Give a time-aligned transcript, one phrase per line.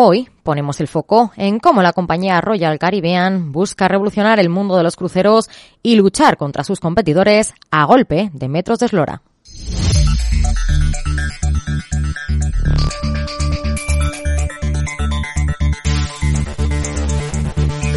[0.00, 4.84] Hoy ponemos el foco en cómo la compañía Royal Caribbean busca revolucionar el mundo de
[4.84, 5.50] los cruceros
[5.82, 9.22] y luchar contra sus competidores a golpe de metros de eslora.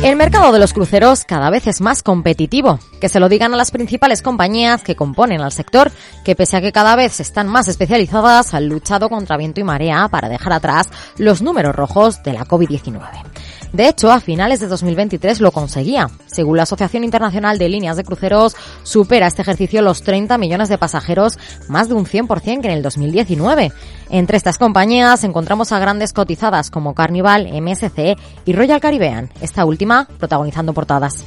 [0.03, 2.79] El mercado de los cruceros cada vez es más competitivo.
[2.99, 5.91] Que se lo digan a las principales compañías que componen al sector,
[6.25, 10.07] que pese a que cada vez están más especializadas, han luchado contra viento y marea
[10.07, 13.30] para dejar atrás los números rojos de la COVID-19.
[13.73, 16.09] De hecho, a finales de 2023 lo conseguía.
[16.25, 20.77] Según la Asociación Internacional de Líneas de Cruceros, supera este ejercicio los 30 millones de
[20.77, 21.37] pasajeros,
[21.69, 23.71] más de un 100% que en el 2019.
[24.09, 30.07] Entre estas compañías encontramos a grandes cotizadas como Carnival, MSC y Royal Caribbean, esta última
[30.19, 31.23] protagonizando portadas.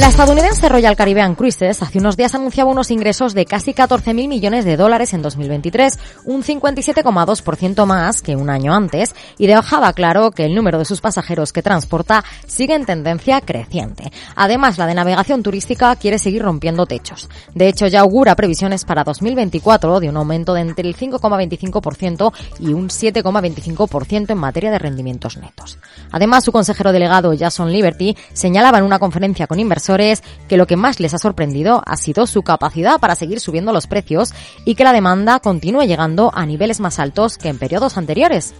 [0.00, 4.64] La estadounidense Royal Caribbean Cruises hace unos días anunciaba unos ingresos de casi 14.000 millones
[4.64, 10.46] de dólares en 2023, un 57,2% más que un año antes, y dejaba claro que
[10.46, 14.10] el número de sus pasajeros que transporta sigue en tendencia creciente.
[14.34, 17.28] Además, la de navegación turística quiere seguir rompiendo techos.
[17.54, 22.72] De hecho, ya augura previsiones para 2024 de un aumento de entre el 5,25% y
[22.72, 25.78] un 7,25% en materia de rendimientos netos.
[26.10, 29.84] Además, su consejero delegado Jason Liberty señalaba en una conferencia con inversores
[30.48, 33.86] que lo que más les ha sorprendido ha sido su capacidad para seguir subiendo los
[33.86, 34.32] precios
[34.64, 38.54] y que la demanda continúe llegando a niveles más altos que en periodos anteriores.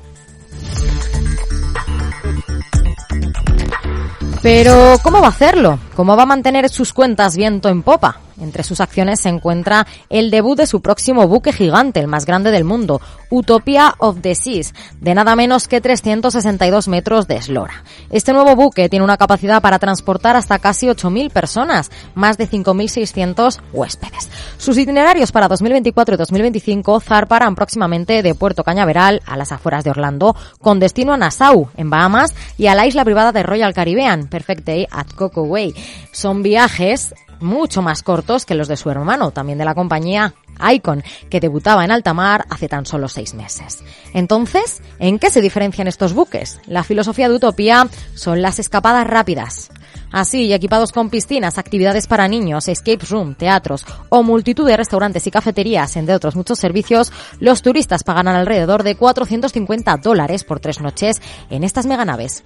[4.45, 5.79] Pero, ¿cómo va a hacerlo?
[5.97, 8.21] ¿Cómo va a mantener sus cuentas viento en popa?
[8.39, 12.51] Entre sus acciones se encuentra el debut de su próximo buque gigante, el más grande
[12.51, 17.85] del mundo, Utopia of the Seas, de nada menos que 362 metros de eslora.
[18.11, 23.63] Este nuevo buque tiene una capacidad para transportar hasta casi 8.000 personas, más de 5.600
[23.73, 24.29] huéspedes.
[24.65, 29.91] Sus itinerarios para 2024 y 2025 zarparán próximamente de Puerto Cañaveral a las afueras de
[29.91, 34.27] Orlando, con destino a Nassau, en Bahamas, y a la isla privada de Royal Caribbean,
[34.27, 35.75] Perfect Day at Coco Way.
[36.13, 40.35] Son viajes mucho más cortos que los de su hermano, también de la compañía
[40.73, 43.83] Icon, que debutaba en alta mar hace tan solo seis meses.
[44.13, 46.61] Entonces, ¿en qué se diferencian estos buques?
[46.67, 49.71] La filosofía de Utopía son las escapadas rápidas.
[50.13, 55.31] Así, equipados con piscinas, actividades para niños, escape room, teatros o multitud de restaurantes y
[55.33, 61.21] cafeterías, entre otros muchos servicios, los turistas pagan alrededor de 450 dólares por tres noches
[61.51, 62.45] en estas meganaves.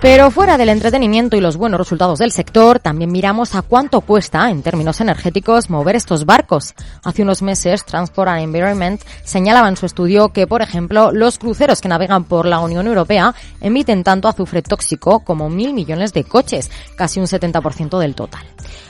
[0.00, 4.48] Pero fuera del entretenimiento y los buenos resultados del sector, también miramos a cuánto cuesta,
[4.48, 6.74] en términos energéticos, mover estos barcos.
[7.04, 11.82] Hace unos meses, Transport and Environment señalaba en su estudio que, por ejemplo, los cruceros
[11.82, 16.70] que navegan por la Unión Europea emiten tanto azufre tóxico como mil millones de coches,
[16.96, 18.46] casi un 70% del total.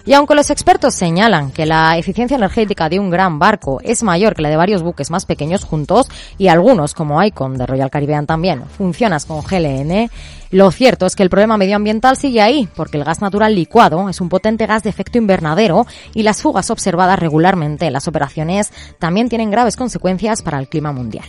[0.06, 4.34] Y aunque los expertos señalan que la eficiencia energética de un gran barco es mayor
[4.34, 6.09] que la de varios buques más pequeños juntos,
[6.39, 10.11] y algunos, como Icon de Royal Caribbean también, funcionan con GLN,
[10.51, 14.21] lo cierto es que el problema medioambiental sigue ahí, porque el gas natural licuado es
[14.21, 19.28] un potente gas de efecto invernadero y las fugas observadas regularmente en las operaciones también
[19.28, 21.27] tienen graves consecuencias para el clima mundial.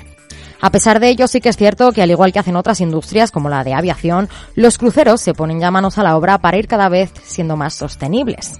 [0.61, 3.31] A pesar de ello, sí que es cierto que al igual que hacen otras industrias
[3.31, 6.67] como la de aviación, los cruceros se ponen ya manos a la obra para ir
[6.67, 8.59] cada vez siendo más sostenibles.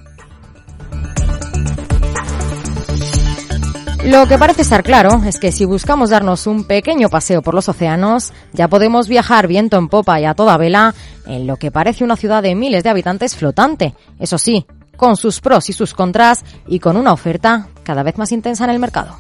[4.03, 7.69] Lo que parece estar claro es que si buscamos darnos un pequeño paseo por los
[7.69, 10.95] océanos, ya podemos viajar viento en popa y a toda vela
[11.28, 13.94] en lo que parece una ciudad de miles de habitantes flotante.
[14.18, 14.66] Eso sí,
[14.97, 18.72] con sus pros y sus contras y con una oferta cada vez más intensa en
[18.72, 19.18] el mercado.